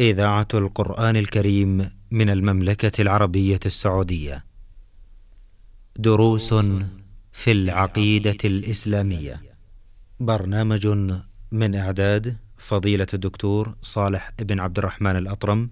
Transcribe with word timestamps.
إذاعة 0.00 0.48
القرآن 0.54 1.16
الكريم 1.16 1.90
من 2.10 2.30
المملكة 2.30 3.02
العربية 3.02 3.60
السعودية. 3.66 4.44
دروس 5.96 6.54
في 7.32 7.52
العقيدة 7.52 8.36
الإسلامية. 8.44 9.42
برنامج 10.20 10.86
من 11.52 11.74
إعداد 11.74 12.36
فضيلة 12.58 13.06
الدكتور 13.14 13.74
صالح 13.82 14.30
بن 14.38 14.60
عبد 14.60 14.78
الرحمن 14.78 15.16
الأطرم. 15.16 15.70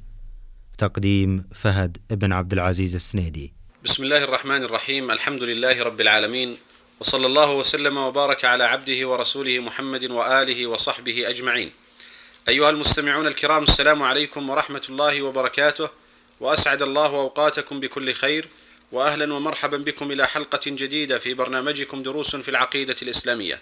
تقديم 0.78 1.44
فهد 1.54 1.96
بن 2.10 2.32
عبد 2.32 2.52
العزيز 2.52 2.94
السنيدي. 2.94 3.52
بسم 3.84 4.04
الله 4.04 4.24
الرحمن 4.24 4.62
الرحيم 4.62 5.10
الحمد 5.10 5.42
لله 5.42 5.82
رب 5.82 6.00
العالمين 6.00 6.56
وصلى 7.00 7.26
الله 7.26 7.52
وسلم 7.52 7.96
وبارك 7.96 8.44
على 8.44 8.64
عبده 8.64 9.08
ورسوله 9.08 9.60
محمد 9.60 10.04
وآله 10.04 10.66
وصحبه 10.66 11.30
أجمعين. 11.30 11.70
أيها 12.48 12.70
المستمعون 12.70 13.26
الكرام 13.26 13.62
السلام 13.62 14.02
عليكم 14.02 14.50
ورحمة 14.50 14.82
الله 14.88 15.22
وبركاته 15.22 15.88
وأسعد 16.40 16.82
الله 16.82 17.06
أوقاتكم 17.06 17.80
بكل 17.80 18.12
خير 18.12 18.48
واهلا 18.92 19.34
ومرحبا 19.34 19.76
بكم 19.76 20.10
إلى 20.10 20.26
حلقة 20.26 20.60
جديدة 20.66 21.18
في 21.18 21.34
برنامجكم 21.34 22.02
دروس 22.02 22.36
في 22.36 22.48
العقيدة 22.48 22.96
الإسلامية. 23.02 23.60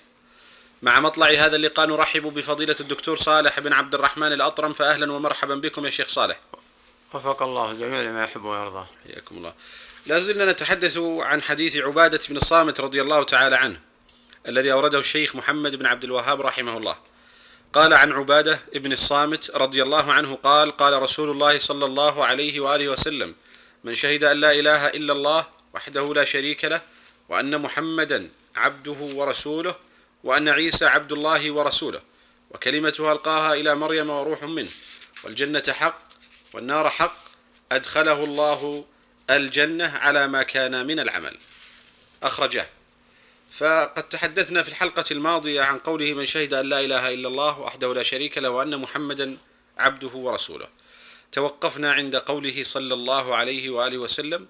مع 0.83 1.01
مطلع 1.01 1.27
هذا 1.27 1.57
اللقاء 1.57 1.87
نرحب 1.87 2.23
بفضيلة 2.23 2.77
الدكتور 2.81 3.17
صالح 3.17 3.61
بن 3.61 3.73
عبد 3.73 3.95
الرحمن 3.95 4.33
الأطرم 4.33 4.73
فاهلا 4.73 5.13
ومرحبا 5.13 5.55
بكم 5.55 5.85
يا 5.85 5.91
شيخ 5.91 6.09
صالح. 6.09 6.41
وفق 7.15 7.43
الله 7.43 7.71
الجميع 7.71 8.01
لما 8.01 8.25
يحب 8.25 8.45
ويرضى 8.45 8.87
حياكم 9.05 9.37
الله. 9.37 9.55
لا 10.07 10.19
زلنا 10.19 10.53
نتحدث 10.53 10.99
عن 10.99 11.43
حديث 11.43 11.77
عبادة 11.77 12.21
بن 12.29 12.37
الصامت 12.37 12.81
رضي 12.81 13.03
الله 13.03 13.23
تعالى 13.23 13.57
عنه 13.57 13.81
الذي 14.49 14.73
أورده 14.73 14.99
الشيخ 14.99 15.37
محمد 15.37 15.75
بن 15.75 15.87
عبد 15.87 16.05
الوهاب 16.05 16.41
رحمه 16.41 16.77
الله 16.77 16.97
قال 17.75 17.93
عن 17.93 18.13
عبادة 18.13 18.61
بن 18.75 18.93
الصامت 18.93 19.51
رضي 19.51 19.83
الله 19.83 20.13
عنه 20.13 20.35
قال 20.35 20.73
قال 20.73 21.03
رسول 21.03 21.31
الله 21.31 21.59
صلى 21.59 21.85
الله 21.85 22.25
عليه 22.25 22.61
وآله 22.61 22.89
وسلم 22.89 23.35
من 23.85 23.95
شهد 23.95 24.25
أن 24.25 24.41
لا 24.41 24.53
إله 24.53 24.87
إلا 24.87 25.13
الله 25.13 25.47
وحده 25.75 26.15
لا 26.15 26.25
شريك 26.25 26.65
له 26.65 26.81
وأن 27.29 27.61
محمدا 27.61 28.31
عبده 28.57 28.97
ورسوله 29.01 29.77
وأن 30.25 30.49
عيسى 30.49 30.87
عبد 30.87 31.13
الله 31.13 31.51
ورسوله 31.51 32.01
وكلمته 32.51 33.13
ألقاها 33.13 33.55
إلى 33.55 33.75
مريم 33.75 34.11
وروح 34.11 34.43
منه 34.43 34.71
والجنة 35.25 35.65
حق 35.69 35.99
والنار 36.53 36.91
حق 36.91 37.17
أدخله 37.73 38.25
الله 38.25 38.85
الجنة 39.31 39.99
على 39.99 40.29
ما 40.29 40.43
كان 40.43 40.87
من 40.87 41.01
العمل. 41.01 41.37
أخرجه 42.23 42.67
فقد 43.55 44.09
تحدثنا 44.09 44.63
في 44.63 44.69
الحلقة 44.69 45.05
الماضية 45.11 45.63
عن 45.63 45.79
قوله 45.79 46.15
من 46.15 46.27
شهد 46.27 46.55
أن 46.55 46.67
لا 46.67 46.81
إله 46.81 47.15
إلا 47.15 47.29
الله 47.29 47.61
وحده 47.61 47.95
لا 47.95 48.03
شريك 48.03 48.39
له 48.39 48.51
وأن 48.51 48.81
محمدا 48.81 49.39
عبده 49.79 50.09
ورسوله 50.09 50.69
توقفنا 51.33 51.93
عند 51.93 52.17
قوله 52.17 52.63
صلى 52.63 52.95
الله 52.95 53.35
عليه 53.35 53.71
وآله 53.71 53.99
وسلم 53.99 54.47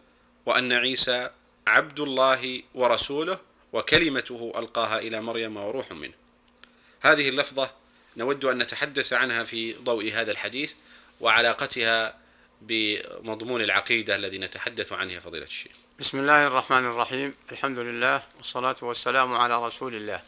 وأن 0.47 0.73
عيسى 0.73 1.31
عبد 1.67 2.01
الله 2.01 2.63
ورسوله 2.75 3.41
وكلمته 3.73 4.53
ألقاها 4.57 4.99
إلى 4.99 5.21
مريم 5.21 5.57
وروح 5.57 5.93
منه. 5.93 6.15
هذه 7.01 7.29
اللفظة 7.29 7.71
نود 8.17 8.45
أن 8.45 8.59
نتحدث 8.59 9.13
عنها 9.13 9.45
في 9.45 9.73
ضوء 9.73 10.13
هذا 10.13 10.31
الحديث 10.31 10.75
وعلاقتها 11.21 12.19
بمضمون 12.63 13.63
العقيدة 13.63 14.17
الذي 14.17 14.39
نتحدث 14.39 14.93
عنه 14.93 15.19
فضيلة 15.19 15.45
الشيخ. 15.45 15.84
بسم 16.01 16.19
الله 16.19 16.47
الرحمن 16.47 16.87
الرحيم 16.87 17.35
الحمد 17.53 17.79
لله 17.79 18.23
والصلاة 18.37 18.77
والسلام 18.83 19.35
على 19.35 19.67
رسول 19.67 19.95
الله 19.95 20.21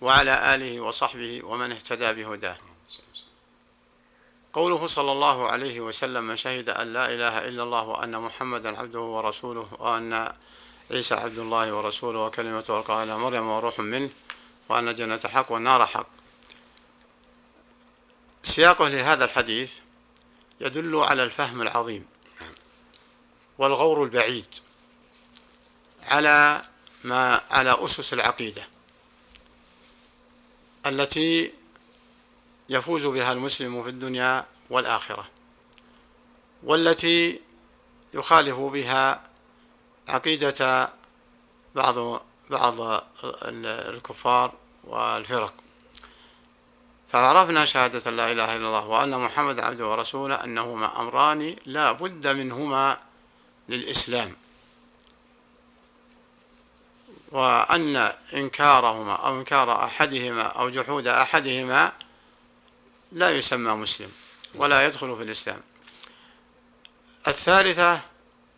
وعلى 0.00 0.54
آله 0.54 0.80
وصحبه 0.80 1.44
ومن 1.44 1.72
اهتدى 1.72 2.12
بهداه 2.12 2.56
قوله 4.52 4.86
صلى 4.86 5.12
الله 5.12 5.48
عليه 5.48 5.80
وسلم 5.80 6.24
من 6.24 6.36
شهد 6.36 6.70
أن 6.70 6.92
لا 6.92 7.14
إله 7.14 7.48
إلا 7.48 7.62
الله 7.62 7.82
وأن 7.82 8.20
محمدا 8.20 8.78
عبده 8.78 9.00
ورسوله 9.00 9.68
وأن 9.78 10.32
عيسى 10.90 11.14
عبد 11.14 11.38
الله 11.38 11.72
ورسوله 11.72 12.18
وكلمته 12.18 12.78
ألقاها 12.78 13.04
إلى 13.04 13.18
مريم 13.18 13.48
وروح 13.48 13.78
منه 13.80 14.10
وأن 14.68 14.88
الجنة 14.88 15.20
حق 15.32 15.52
والنار 15.52 15.86
حق 15.86 16.06
سياقه 18.42 18.88
لهذا 18.88 19.24
الحديث 19.24 19.78
يدل 20.60 20.96
على 20.96 21.22
الفهم 21.22 21.62
العظيم 21.62 22.06
والغور 23.58 24.04
البعيد 24.04 24.54
على 26.12 26.62
ما 27.04 27.40
على 27.50 27.84
أسس 27.84 28.12
العقيدة 28.12 28.68
التي 30.86 31.52
يفوز 32.68 33.06
بها 33.06 33.32
المسلم 33.32 33.82
في 33.82 33.88
الدنيا 33.88 34.46
والآخرة 34.70 35.28
والتي 36.62 37.40
يخالف 38.14 38.58
بها 38.58 39.22
عقيدة 40.08 40.90
بعض 41.74 42.22
بعض 42.50 43.04
الكفار 43.64 44.52
والفرق. 44.84 45.54
فعرفنا 47.08 47.64
شهادة 47.64 48.10
لا 48.10 48.32
إله 48.32 48.56
إلا 48.56 48.68
الله 48.68 48.86
وأن 48.86 49.18
محمد 49.18 49.60
عبده 49.60 49.86
ورسوله 49.88 50.44
أنهما 50.44 51.00
أمران 51.00 51.56
لا 51.66 51.92
بد 51.92 52.26
منهما 52.26 53.00
للإسلام. 53.68 54.36
وأن 57.32 57.96
إنكارهما 58.34 59.14
أو 59.14 59.38
إنكار 59.38 59.84
أحدهما 59.84 60.42
أو 60.42 60.70
جحود 60.70 61.06
أحدهما 61.06 61.92
لا 63.12 63.30
يسمى 63.30 63.72
مسلم 63.72 64.12
ولا 64.54 64.86
يدخل 64.86 65.16
في 65.16 65.22
الإسلام. 65.22 65.60
الثالثة 67.28 68.00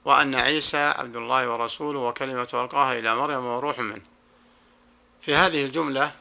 وأن 0.05 0.35
عيسى 0.35 0.77
عبد 0.77 1.17
الله 1.17 1.49
ورسوله 1.49 1.99
وكلمة 1.99 2.49
ألقاها 2.55 2.99
إلى 2.99 3.17
مريم 3.17 3.45
وروح 3.45 3.79
منه. 3.79 4.03
في 5.21 5.35
هذه 5.35 5.65
الجملة 5.65 6.13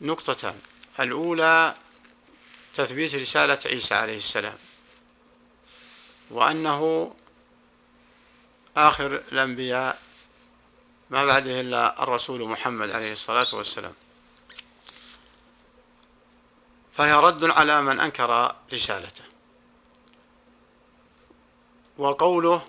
نقطتان. 0.00 0.58
الأولى 1.00 1.74
تثبيت 2.74 3.14
رسالة 3.14 3.58
عيسى 3.66 3.94
عليه 3.94 4.16
السلام. 4.16 4.58
وأنه 6.30 7.14
آخر 8.76 9.22
الأنبياء 9.32 9.98
ما 11.12 11.24
بعده 11.24 11.60
إلا 11.60 12.02
الرسول 12.02 12.48
محمد 12.48 12.90
عليه 12.90 13.12
الصلاة 13.12 13.46
والسلام. 13.52 13.94
فهي 16.92 17.12
رد 17.12 17.44
على 17.44 17.82
من 17.82 18.00
أنكر 18.00 18.56
رسالته. 18.72 19.24
وقوله 21.98 22.64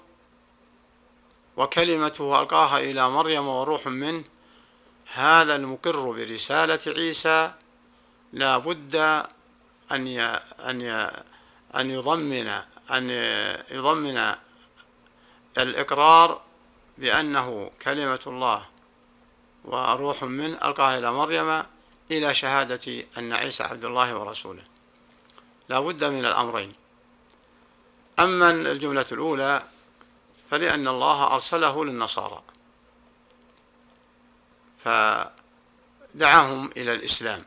وكلمته 1.57 2.41
ألقاها 2.41 2.79
إلى 2.79 3.09
مريم 3.09 3.47
وروح 3.47 3.87
منه 3.87 4.23
هذا 5.13 5.55
المقر 5.55 6.11
برسالة 6.11 6.79
عيسى 6.87 7.53
لا 8.33 8.57
بد 8.57 8.95
أن 9.91 10.07
أن 10.59 10.81
أن 11.75 11.91
يضمن 11.91 12.47
أن 12.91 13.09
يضمن 13.71 14.35
الإقرار 15.57 16.41
بأنه 17.03 17.71
كلمة 17.81 18.19
الله 18.27 18.65
وروح 19.65 20.23
من 20.23 20.53
ألقاها 20.53 20.97
إلى 20.97 21.11
مريم 21.11 21.63
إلى 22.11 22.33
شهادة 22.33 23.05
أن 23.17 23.33
عيسى 23.33 23.63
عبد 23.63 23.85
الله 23.85 24.15
ورسوله. 24.15 24.63
لا 25.69 25.79
بد 25.79 26.03
من 26.03 26.25
الأمرين. 26.25 26.71
أما 28.19 28.49
الجملة 28.49 29.05
الأولى 29.11 29.63
فلأن 30.49 30.87
الله 30.87 31.33
أرسله 31.33 31.85
للنصارى 31.85 32.43
فدعاهم 34.79 36.71
إلى 36.77 36.93
الإسلام. 36.93 37.45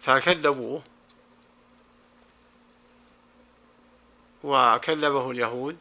فكذبوه 0.00 0.82
وكذبه 4.44 5.30
اليهود 5.30 5.78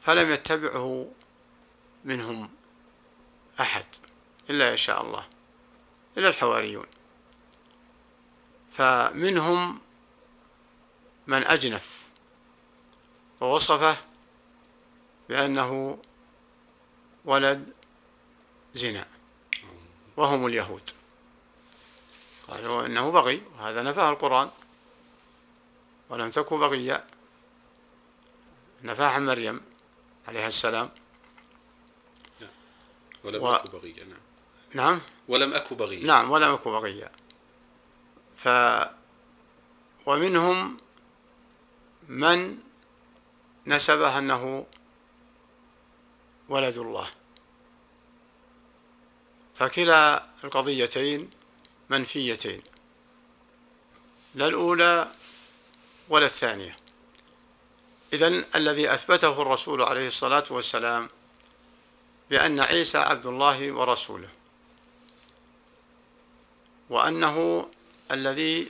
فلم 0.00 0.30
يتبعه 0.30 1.10
منهم 2.04 2.50
أحد 3.60 3.84
إلا 4.50 4.72
يشاء 4.72 5.02
الله 5.02 5.26
إلا 6.18 6.28
الحواريون. 6.28 6.86
فمنهم 8.72 9.80
من 11.26 11.44
أجنف 11.44 12.06
ووصفه 13.40 13.96
بأنه 15.28 15.98
ولد 17.24 17.72
زنا 18.74 19.08
وهم 20.16 20.46
اليهود. 20.46 20.90
قالوا 22.48 22.86
إنه 22.86 23.10
بغي 23.10 23.42
وهذا 23.58 23.82
نفاه 23.82 24.10
القرآن. 24.10 24.50
ولم 26.10 26.30
تك 26.30 26.54
بغيا 26.54 27.04
نفاها 28.82 29.18
مريم 29.18 29.60
عليها 30.28 30.48
السلام. 30.48 30.90
نعم. 32.40 32.50
ولم 33.24 33.42
و... 33.42 33.56
تك 33.56 33.70
بغيا 33.70 34.04
نعم. 34.04 34.20
نعم. 34.74 35.00
ولم 35.28 35.52
أك 35.52 35.72
بغيا 35.72 36.06
نعم 36.06 36.30
ولم 36.30 36.52
أك 36.52 36.68
بغيا 36.68 37.10
ف 38.36 38.48
ومنهم 40.06 40.76
من 42.08 42.58
نسبه 43.66 44.18
أنه 44.18 44.66
ولد 46.48 46.78
الله. 46.78 47.10
فكلا 49.54 50.26
القضيتين 50.44 51.30
منفيتين. 51.90 52.62
لا 54.34 54.46
الأولى 54.46 55.10
ولا 56.08 56.26
الثانية. 56.26 56.76
إذن 58.12 58.44
الذي 58.54 58.94
أثبته 58.94 59.42
الرسول 59.42 59.82
عليه 59.82 60.06
الصلاة 60.06 60.44
والسلام 60.50 61.08
بأن 62.30 62.60
عيسى 62.60 62.98
عبد 62.98 63.26
الله 63.26 63.72
ورسوله 63.72 64.28
وأنه 66.90 67.68
الذي 68.10 68.68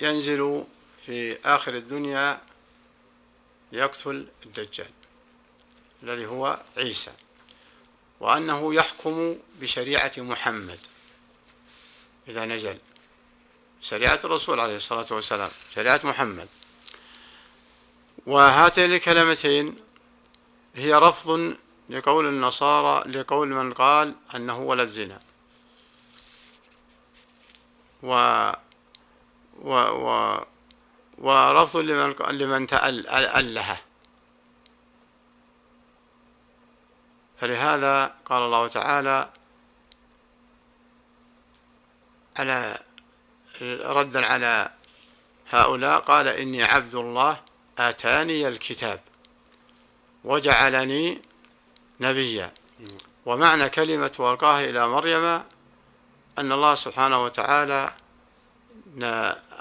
ينزل 0.00 0.64
في 1.06 1.38
آخر 1.44 1.74
الدنيا 1.74 2.40
يقتل 3.72 4.28
الدجال 4.46 4.90
الذي 6.02 6.26
هو 6.26 6.62
عيسى 6.76 7.12
وأنه 8.20 8.74
يحكم 8.74 9.38
بشريعة 9.60 10.12
محمد 10.16 10.78
إذا 12.28 12.44
نزل. 12.44 12.78
شريعة 13.82 14.20
الرسول 14.24 14.60
عليه 14.60 14.76
الصلاة 14.76 15.06
والسلام 15.10 15.50
شريعة 15.74 16.00
محمد. 16.04 16.48
وهاتين 18.26 18.92
الكلمتين 18.92 19.76
هي 20.74 20.94
رفض 20.94 21.56
لقول 21.88 22.28
النصارى 22.28 23.10
لقول 23.10 23.48
من 23.48 23.72
قال 23.72 24.14
أنه 24.34 24.58
ولد 24.58 24.88
زنا. 24.88 25.20
و 28.02 28.12
و 29.62 29.72
و 29.74 30.38
ورفض 31.18 31.76
لمن 31.76 32.14
لمن 32.30 32.66
تألها 32.66 33.80
فلهذا 37.36 38.14
قال 38.24 38.42
الله 38.42 38.68
تعالى 38.68 39.30
على 42.38 42.78
ردا 43.82 44.26
على 44.26 44.70
هؤلاء 45.50 46.00
قال 46.00 46.28
إني 46.28 46.62
عبد 46.62 46.94
الله 46.94 47.40
آتاني 47.78 48.48
الكتاب 48.48 49.00
وجعلني 50.24 51.22
نبيا. 52.00 52.52
ومعنى 53.26 53.68
كلمة 53.68 54.12
ألقاها 54.20 54.64
إلى 54.64 54.88
مريم 54.88 55.24
أن 56.38 56.52
الله 56.52 56.74
سبحانه 56.74 57.24
وتعالى 57.24 57.92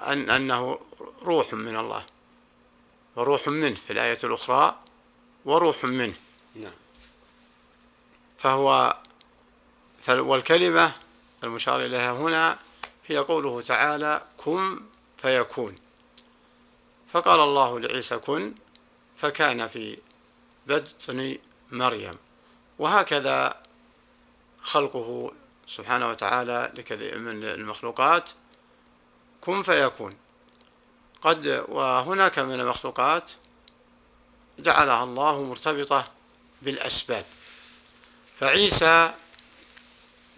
أن 0.07 0.29
أنه 0.29 0.79
روح 1.21 1.53
من 1.53 1.77
الله 1.77 2.05
وروح 3.15 3.47
منه 3.47 3.75
في 3.75 3.93
الآية 3.93 4.17
الأخرى 4.23 4.75
وروح 5.45 5.83
منه. 5.83 6.15
نعم. 6.55 6.73
فهو 8.37 8.97
والكلمة 10.09 10.93
المشار 11.43 11.85
إليها 11.85 12.11
هنا 12.11 12.57
هي 13.11 13.17
قوله 13.17 13.61
تعالى 13.61 14.25
كن 14.37 14.81
فيكون 15.17 15.75
فقال 17.07 17.39
الله 17.39 17.79
لعيسى 17.79 18.17
كن 18.17 18.53
فكان 19.17 19.67
في 19.67 19.97
بطن 20.67 21.37
مريم. 21.71 22.17
وهكذا 22.79 23.61
خلقه 24.61 25.31
سبحانه 25.67 26.09
وتعالى 26.09 26.71
من 27.17 27.43
المخلوقات. 27.43 28.29
كن 29.41 29.61
فيكون 29.61 30.17
قد 31.21 31.65
وهناك 31.67 32.39
من 32.39 32.59
المخلوقات 32.59 33.31
جعلها 34.59 35.03
الله 35.03 35.43
مرتبطة 35.43 36.11
بالأسباب. 36.61 37.25
فعيسى 38.35 39.13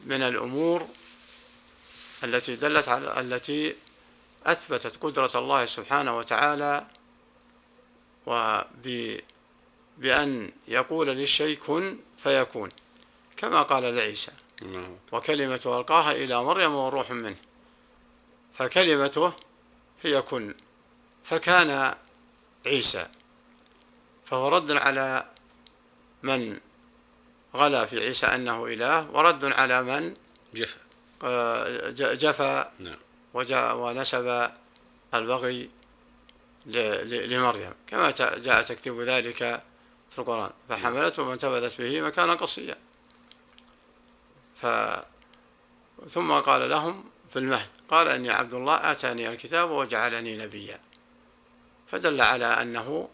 من 0.05 0.21
الأمور 0.21 0.87
التي 2.23 2.55
دلت 2.55 2.87
على 2.89 3.19
التي 3.19 3.75
أثبتت 4.45 5.03
قدرة 5.03 5.31
الله 5.35 5.65
سبحانه 5.65 6.17
وتعالى 6.17 6.87
بأن 9.97 10.51
يقول 10.67 11.07
للشيء 11.07 11.57
كن 11.57 11.97
فيكون 12.17 12.71
كما 13.37 13.61
قال 13.61 13.95
لعيسى. 13.95 14.31
وكلمة 15.11 15.61
ألقاها 15.65 16.11
إلى 16.11 16.43
مريم 16.43 16.75
وروح 16.75 17.11
منه. 17.11 17.35
فكلمته 18.53 19.33
هي 20.03 20.21
كن. 20.21 20.55
فكان 21.23 21.95
عيسى. 22.65 23.07
فهو 24.25 24.47
رد 24.47 24.71
على 24.71 25.25
من 26.23 26.59
غلا 27.55 27.85
في 27.85 27.99
عيسى 27.99 28.25
أنه 28.25 28.65
إله 28.65 29.11
ورد 29.11 29.45
على 29.45 29.83
من 29.83 30.13
جفا. 30.53 30.82
جفا 31.95 32.71
نعم. 32.79 32.97
ونسب 33.79 34.51
البغي 35.13 35.69
لمريم 36.65 37.73
كما 37.87 38.11
جاء 38.17 38.61
تكتيب 38.61 39.01
ذلك 39.01 39.63
في 40.11 40.19
القرآن. 40.19 40.51
فحملته 40.69 41.23
وانتبذت 41.23 41.81
به 41.81 42.01
مكانا 42.01 42.33
قصيا. 42.33 42.75
ف 44.55 44.65
ثم 46.09 46.31
قال 46.31 46.69
لهم 46.69 47.09
في 47.29 47.39
المهد 47.39 47.69
قال 47.89 48.07
إني 48.07 48.29
عبد 48.29 48.53
الله 48.53 48.91
آتاني 48.91 49.29
الكتاب 49.29 49.69
وجعلني 49.69 50.37
نبيا. 50.37 50.79
فدل 51.87 52.21
على 52.21 52.45
أنه 52.45 53.09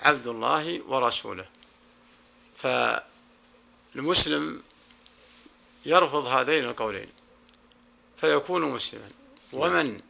عبد 0.00 0.26
الله 0.26 0.82
ورسوله. 0.82 1.48
فالمسلم 3.94 4.62
يرفض 5.86 6.26
هذين 6.26 6.64
القولين. 6.64 7.15
فيكون 8.16 8.62
مسلما 8.62 9.10
ومن 9.52 10.00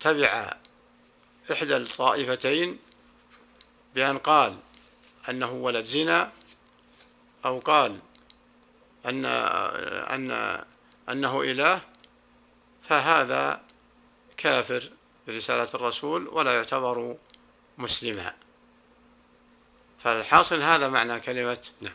تبع 0.00 0.54
إحدى 1.52 1.76
الطائفتين 1.76 2.78
بأن 3.94 4.18
قال 4.18 4.56
أنه 5.28 5.52
ولد 5.52 5.84
زنا 5.84 6.32
أو 7.44 7.58
قال 7.58 7.98
أن 9.06 9.24
أن 9.24 10.30
أنه 11.08 11.40
إله 11.40 11.80
فهذا 12.82 13.60
كافر 14.36 14.90
برسالة 15.26 15.68
الرسول 15.74 16.28
ولا 16.28 16.54
يعتبر 16.54 17.16
مسلما 17.78 18.34
فالحاصل 19.98 20.62
هذا 20.62 20.88
معنى 20.88 21.20
كلمة 21.20 21.66
نعم. 21.80 21.94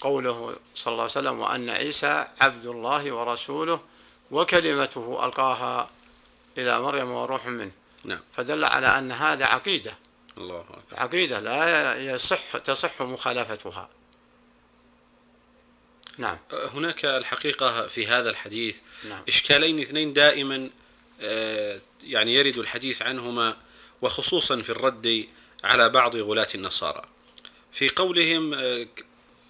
قوله 0.00 0.56
صلى 0.74 0.92
الله 0.92 1.02
عليه 1.02 1.12
وسلم 1.12 1.40
وأن 1.40 1.70
عيسى 1.70 2.26
عبد 2.40 2.66
الله 2.66 3.12
ورسوله 3.12 3.80
وكلمته 4.30 5.24
ألقاها 5.24 5.90
إلى 6.58 6.80
مريم 6.80 7.10
وروح 7.10 7.46
منه. 7.46 7.72
نعم. 8.04 8.20
فدل 8.32 8.64
على 8.64 8.86
أن 8.86 9.12
هذا 9.12 9.44
عقيدة. 9.44 9.98
الله 10.38 10.60
أكبر. 10.60 11.02
عقيدة 11.02 11.40
لا 11.40 11.96
يصح 11.96 12.56
تصح 12.56 13.02
مخالفتها. 13.02 13.88
نعم. 16.18 16.38
هناك 16.52 17.04
الحقيقة 17.04 17.86
في 17.86 18.06
هذا 18.06 18.30
الحديث. 18.30 18.78
نعم. 19.08 19.22
إشكالين 19.28 19.80
اثنين 19.80 20.12
دائما 20.12 20.70
آه، 21.20 21.80
يعني 22.02 22.34
يرد 22.34 22.58
الحديث 22.58 23.02
عنهما 23.02 23.56
وخصوصا 24.02 24.62
في 24.62 24.70
الرد 24.70 25.26
على 25.64 25.88
بعض 25.88 26.16
غلاة 26.16 26.48
النصارى. 26.54 27.02
في 27.72 27.88
قولهم 27.88 28.54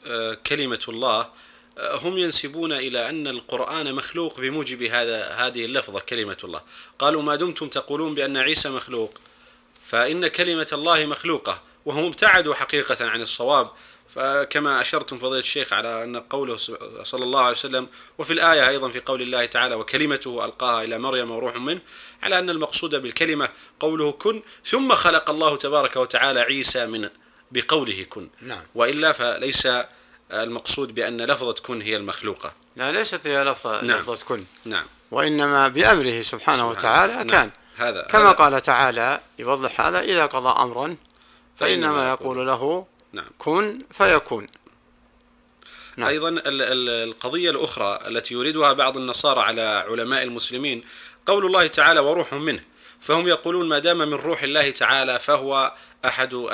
آه، 0.06 0.34
كلمة 0.34 0.80
الله 0.88 1.30
هم 1.78 2.18
ينسبون 2.18 2.72
إلى 2.72 3.08
أن 3.08 3.28
القرآن 3.28 3.94
مخلوق 3.94 4.40
بموجب 4.40 4.82
هذا 4.82 5.28
هذه 5.28 5.64
اللفظة 5.64 6.00
كلمة 6.00 6.36
الله. 6.44 6.60
قالوا 6.98 7.22
ما 7.22 7.36
دمتم 7.36 7.68
تقولون 7.68 8.14
بأن 8.14 8.36
عيسى 8.36 8.68
مخلوق؟ 8.68 9.18
فإن 9.82 10.26
كلمة 10.26 10.68
الله 10.72 11.06
مخلوقة 11.06 11.62
وهم 11.84 12.04
ابتعدوا 12.04 12.54
حقيقة 12.54 13.06
عن 13.06 13.22
الصواب. 13.22 13.70
فكما 14.08 14.80
أشرتم 14.80 15.18
فضيلة 15.18 15.38
الشيخ 15.38 15.72
على 15.72 16.04
أن 16.04 16.16
قوله 16.16 16.56
صلى 17.02 17.24
الله 17.24 17.40
عليه 17.40 17.50
وسلم 17.50 17.88
وفي 18.18 18.32
الآية 18.32 18.68
أيضا 18.68 18.88
في 18.88 19.00
قول 19.00 19.22
الله 19.22 19.46
تعالى 19.46 19.74
وكلمته 19.74 20.44
ألقاها 20.44 20.84
إلى 20.84 20.98
مريم 20.98 21.30
وروح 21.30 21.56
منه 21.56 21.80
على 22.22 22.38
أن 22.38 22.50
المقصود 22.50 22.94
بالكلمة 22.94 23.48
قوله 23.80 24.12
كن 24.12 24.42
ثم 24.64 24.94
خلق 24.94 25.30
الله 25.30 25.56
تبارك 25.56 25.96
وتعالى 25.96 26.40
عيسى 26.40 26.86
من 26.86 27.08
بقوله 27.50 28.06
كن 28.08 28.28
نعم. 28.42 28.62
وإلا 28.74 29.12
فليس 29.12 29.68
المقصود 30.32 30.94
بأن 30.94 31.20
لفظة 31.20 31.52
كن 31.52 31.82
هي 31.82 31.96
المخلوقة. 31.96 32.52
لا 32.76 32.92
ليست 32.92 33.26
هي 33.26 33.44
لفظة 33.44 33.84
نعم. 33.84 33.98
لفظة 33.98 34.24
كن. 34.26 34.44
نعم. 34.64 34.86
وإنما 35.10 35.68
بأمره 35.68 36.20
سبحانه 36.20 36.22
سبحانه. 36.22 36.68
وتعالى 36.68 37.12
نعم. 37.14 37.26
كان. 37.26 37.50
هذا 37.76 38.02
كما 38.02 38.22
هذا 38.22 38.30
قال 38.30 38.62
تعالى 38.62 39.20
يوضح 39.38 39.80
هذا 39.80 40.00
إذا 40.00 40.26
قضى 40.26 40.62
أمرا 40.62 40.96
فإنما 41.56 41.88
فإنما 41.92 42.10
يقول. 42.10 42.46
له 42.46 42.86
نعم. 43.12 43.26
كن 43.38 43.82
فيكون. 43.90 44.46
نعم. 45.96 46.08
أيضا 46.08 46.28
ال- 46.28 46.42
ال- 46.46 47.08
القضية 47.08 47.50
الأخرى 47.50 47.98
التي 48.06 48.34
يريدها 48.34 48.72
بعض 48.72 48.96
النصارى 48.96 49.40
على 49.40 49.84
علماء 49.88 50.22
المسلمين 50.22 50.82
قول 51.26 51.46
الله 51.46 51.66
تعالى 51.66 52.00
وروح 52.00 52.34
منه. 52.34 52.60
فهم 53.00 53.28
يقولون 53.28 53.68
ما 53.68 53.78
دام 53.78 53.98
من 53.98 54.14
روح 54.14 54.42
الله 54.42 54.70
تعالى 54.70 55.18
فهو 55.18 55.74
أحد 56.04 56.34
ال- 56.34 56.48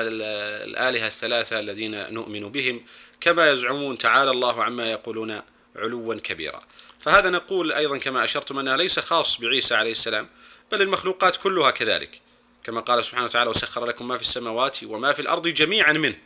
الآلهة 0.71 1.07
الثلاثة 1.07 1.61
الذين 1.61 2.13
نؤمن 2.15 2.49
بهم. 2.49 2.81
كما 3.25 3.51
يزعمون 3.51 3.99
تعالى 3.99 4.31
الله 4.31 4.65
عما 4.65 4.91
يقولون 4.91 5.41
علوا 5.77 6.15
كبيرا. 6.15 6.59
فهذا 6.99 7.31
نقول 7.31 7.73
أيضا 7.73 7.99
كما 7.99 8.25
أشرتم 8.25 8.59
أنه 8.59 8.77
ليس 8.77 8.99
خاص 8.99 9.41
بعيسى 9.41 9.75
عليه 9.75 9.91
السلام 9.91 10.29
بل 10.73 10.83
المخلوقات 10.83 11.37
كلها 11.37 11.71
كذلك. 11.71 12.21
كما 12.65 12.81
قال 12.81 13.05
سبحانه 13.05 13.25
وتعالى 13.25 13.51
وسخر 13.51 13.85
لكم 13.85 14.09
ما 14.09 14.17
في 14.17 14.23
السماوات 14.23 14.85
وما 14.85 15.13
في 15.13 15.23
الأرض 15.23 15.49
جميعا 15.49 15.93
منه. 15.93 16.17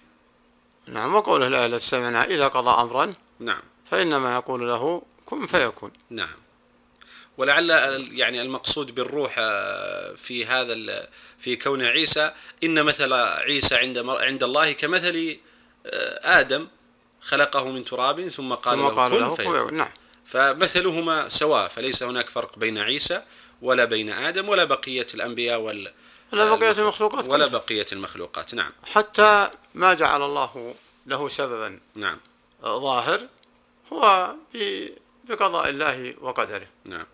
نعم 0.86 1.14
وقوله 1.14 1.48
لا 1.48 1.66
التي 1.66 1.86
سمعنا 1.86 2.24
إذا 2.24 2.48
قضى 2.48 2.82
أمرا 2.82 3.14
نعم. 3.38 3.62
فإنما 3.84 4.34
يقول 4.34 4.68
له 4.68 5.02
كن 5.26 5.46
فيكون. 5.46 5.92
نعم. 6.10 6.36
ولعل 7.36 7.70
يعني 8.12 8.40
المقصود 8.40 8.94
بالروح 8.94 9.34
آه، 9.38 10.14
في 10.14 10.46
هذا 10.46 11.06
في 11.38 11.56
كون 11.56 11.82
عيسى 11.82 12.32
إن 12.64 12.82
مثل 12.82 13.12
عيسى 13.12 13.74
عند 13.74 13.98
عند 14.08 14.44
الله 14.44 14.72
كمثل 14.72 15.38
آه، 15.86 16.40
آدم. 16.40 16.68
خلقه 17.20 17.68
من 17.68 17.84
تراب 17.84 18.28
ثم 18.28 18.54
قال 18.54 18.78
ثم 18.78 18.82
له 18.82 18.88
قال 18.88 19.12
له 19.12 19.34
فيكون. 19.34 19.74
نعم. 19.74 19.92
فمثلهما 20.24 21.28
سواء 21.28 21.68
فليس 21.68 22.02
هناك 22.02 22.30
فرق 22.30 22.58
بين 22.58 22.78
عيسى 22.78 23.22
ولا 23.62 23.84
بين 23.84 24.10
آدم 24.10 24.48
ولا 24.48 24.64
بقية 24.64 25.06
الأنبياء 25.14 25.60
وال 25.60 25.92
ولا 26.32 26.54
بقية 26.54 26.78
المخلوقات. 26.78 27.28
ولا. 27.28 27.46
بقية 27.46 27.86
المخلوقات 27.92 28.54
نعم. 28.54 28.72
حتى 28.86 29.50
ما 29.74 29.94
جعل 29.94 30.22
الله 30.22 30.74
له 31.06 31.28
سببا 31.28 31.80
نعم. 31.94 32.18
ظاهر 32.62 33.20
هو 33.92 34.34
بقضاء 35.24 35.68
الله 35.68 36.14
وقدره. 36.20 36.66
نعم. 36.84 37.06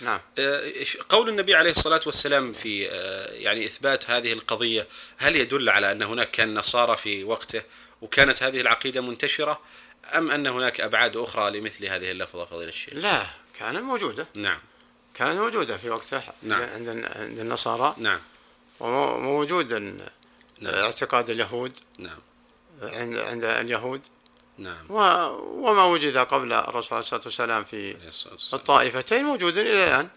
نعم. 0.00 0.20
آه، 0.38 0.72
قول 1.08 1.28
النبي 1.28 1.54
عليه 1.54 1.70
الصلاة 1.70 2.00
والسلام 2.06 2.52
في 2.52 2.90
آه، 2.90 3.32
يعني 3.32 3.66
إثبات 3.66 4.10
هذه 4.10 4.32
القضية 4.32 4.86
هل 5.16 5.36
يدل 5.36 5.68
على 5.68 5.92
أن 5.92 6.02
هناك 6.02 6.30
كان 6.30 6.54
نصارى 6.54 6.96
في 6.96 7.24
وقته؟ 7.24 7.62
وكانت 8.02 8.42
هذه 8.42 8.60
العقيدة 8.60 9.00
منتشرة 9.00 9.60
أم 10.14 10.30
أن 10.30 10.46
هناك 10.46 10.80
أبعاد 10.80 11.16
أخرى 11.16 11.50
لمثل 11.60 11.86
هذه 11.86 12.10
اللفظة 12.10 12.44
فضيلة 12.44 12.68
الشيخ؟ 12.68 12.94
لا 12.94 13.22
كانت 13.58 13.78
موجودة. 13.78 14.28
نعم. 14.34 14.58
كانت 15.14 15.38
موجودة 15.38 15.76
في 15.76 15.90
وقته 15.90 16.22
نعم. 16.42 16.62
عند 16.62 16.88
عند 16.88 17.38
النصارى. 17.38 17.94
نعم. 17.98 18.20
وموجود 18.80 19.72
نعم. 19.74 20.00
اعتقاد 20.74 21.30
اليهود. 21.30 21.78
نعم. 21.98 22.18
عند 22.82 23.16
عند 23.16 23.44
اليهود. 23.44 24.06
نعم. 24.58 24.86
و- 24.90 25.68
وما 25.68 25.84
وجد 25.84 26.16
قبل 26.16 26.52
الرسول 26.52 26.88
عليه 26.92 27.00
الصلاة 27.00 27.22
والسلام 27.24 27.64
في. 27.64 27.96
الطائفتين 28.52 29.24
موجود 29.24 29.58
إلى 29.58 29.72
الآن 29.84 30.08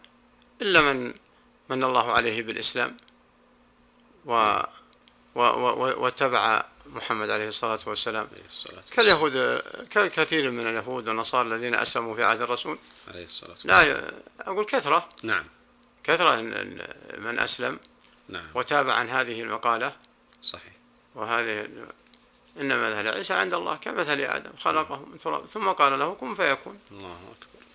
إلا 0.62 0.82
من 0.82 1.14
من 1.70 1.84
الله 1.84 2.12
عليه 2.12 2.42
بالإسلام. 2.44 2.98
و 4.26 4.32
و 5.36 5.40
و 5.42 6.04
واتبع 6.04 6.66
محمد 6.86 7.30
عليه 7.30 7.48
الصلاة 7.48 7.80
والسلام. 7.88 8.28
عليه 8.34 8.46
الصلاة. 8.46 8.84
كاليهود 8.92 9.62
كالكثير 9.90 10.52
من 10.52 10.68
اليهود 10.68 11.08
والنصارى 11.08 11.48
الذين 11.48 11.76
أسلموا 11.76 12.16
في 12.16 12.24
عهد 12.24 12.42
الرسول. 12.42 12.78
عليه 13.08 13.24
الصلاة 13.24 13.50
والسلام. 13.50 13.88
لا 13.88 14.12
أقول 14.40 14.66
كثرة. 14.66 15.10
نعم. 15.24 15.46
كثرة 16.04 16.36
من 17.18 17.40
أسلم 17.40 17.80
نعم. 18.30 18.48
وتابع 18.56 18.94
عن 18.94 19.10
هذه 19.10 19.42
المقالة. 19.42 19.96
صحيح. 20.44 20.74
وهذه 21.16 21.68
إن 22.60 22.68
مثل 22.68 23.08
عيسى 23.08 23.34
عند 23.34 23.54
الله 23.54 23.76
كمثل 23.76 24.22
آدم 24.22 24.52
خلقه 24.58 25.06
من 25.06 25.18
تراب. 25.18 25.46
ثم 25.46 25.70
قال 25.70 26.00
له 26.00 26.14
كن 26.14 26.36
فيكون. 26.36 26.80
الله 26.92 27.16
أكبر. 27.16 27.66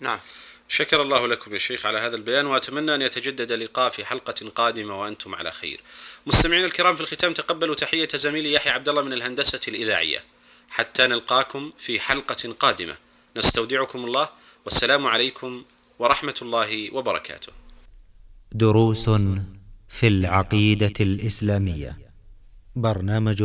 نعم. 0.00 0.18
شكر 0.72 1.02
الله 1.02 1.28
لكم 1.28 1.52
يا 1.54 1.58
شيخ 1.58 1.86
على 1.86 1.98
هذا 1.98 2.16
البيان 2.16 2.46
وأتمنى 2.46 2.94
أن 2.94 3.02
يتجدد 3.02 3.52
اللقاء 3.52 3.90
في 3.90 4.04
حلقة 4.04 4.48
قادمة 4.54 5.00
وأنتم 5.00 5.34
على 5.34 5.50
خير. 5.50 5.80
مستمعينا 6.26 6.66
الكرام 6.66 6.94
في 6.94 7.00
الختام 7.00 7.32
تقبلوا 7.32 7.74
تحية 7.74 8.08
زميلي 8.14 8.52
يحيى 8.52 8.72
عبد 8.72 8.88
الله 8.88 9.02
من 9.02 9.12
الهندسة 9.12 9.60
الإذاعية. 9.68 10.24
حتى 10.68 11.06
نلقاكم 11.06 11.72
في 11.78 12.00
حلقة 12.00 12.52
قادمة. 12.52 12.96
نستودعكم 13.36 14.04
الله 14.04 14.28
والسلام 14.64 15.06
عليكم 15.06 15.64
ورحمة 15.98 16.34
الله 16.42 16.94
وبركاته. 16.94 17.52
دروس 18.52 19.10
في 19.88 20.08
العقيدة 20.08 20.94
الإسلامية 21.00 21.98
برنامج 22.76 23.42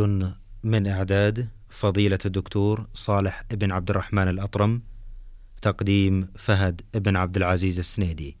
من 0.64 0.86
إعداد 0.86 1.48
فضيلة 1.70 2.18
الدكتور 2.24 2.86
صالح 2.94 3.42
بن 3.50 3.72
عبد 3.72 3.90
الرحمن 3.90 4.28
الأطرم 4.28 4.82
تقديم 5.66 6.28
فهد 6.36 6.80
بن 6.94 7.16
عبد 7.16 7.36
العزيز 7.36 7.78
السنيدي. 7.78 8.36